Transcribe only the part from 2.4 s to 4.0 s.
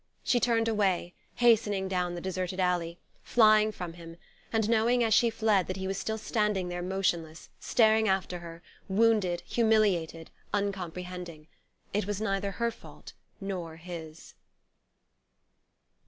alley, flying from